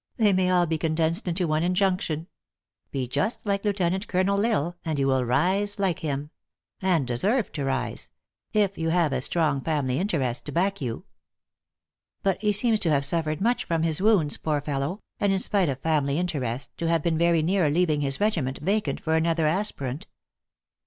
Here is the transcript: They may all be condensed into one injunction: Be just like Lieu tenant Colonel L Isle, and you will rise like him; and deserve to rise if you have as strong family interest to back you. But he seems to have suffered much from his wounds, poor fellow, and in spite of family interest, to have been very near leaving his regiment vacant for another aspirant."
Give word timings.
They 0.17 0.33
may 0.33 0.49
all 0.49 0.65
be 0.65 0.79
condensed 0.79 1.27
into 1.27 1.47
one 1.47 1.61
injunction: 1.61 2.25
Be 2.89 3.05
just 3.07 3.45
like 3.45 3.63
Lieu 3.63 3.71
tenant 3.73 4.07
Colonel 4.07 4.43
L 4.43 4.51
Isle, 4.65 4.75
and 4.83 4.97
you 4.97 5.05
will 5.05 5.23
rise 5.23 5.77
like 5.77 5.99
him; 5.99 6.31
and 6.81 7.05
deserve 7.05 7.51
to 7.51 7.65
rise 7.65 8.09
if 8.51 8.79
you 8.79 8.89
have 8.89 9.13
as 9.13 9.25
strong 9.25 9.61
family 9.61 9.99
interest 9.99 10.45
to 10.45 10.51
back 10.51 10.81
you. 10.81 11.05
But 12.23 12.41
he 12.41 12.51
seems 12.51 12.79
to 12.79 12.89
have 12.89 13.05
suffered 13.05 13.41
much 13.41 13.63
from 13.65 13.83
his 13.83 14.01
wounds, 14.01 14.37
poor 14.37 14.59
fellow, 14.59 15.01
and 15.19 15.31
in 15.31 15.37
spite 15.37 15.69
of 15.69 15.79
family 15.81 16.17
interest, 16.17 16.75
to 16.79 16.87
have 16.89 17.03
been 17.03 17.19
very 17.19 17.43
near 17.43 17.69
leaving 17.69 18.01
his 18.01 18.19
regiment 18.19 18.57
vacant 18.57 18.99
for 18.99 19.15
another 19.15 19.45
aspirant." 19.45 20.07